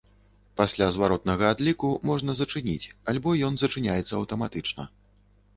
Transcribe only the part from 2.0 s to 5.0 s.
можна зачыніць альбо ён зачыняецца аўтаматычна.